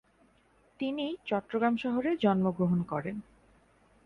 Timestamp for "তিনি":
0.79-1.05